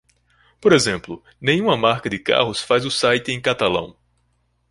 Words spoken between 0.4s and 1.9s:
Por exemplo, nenhuma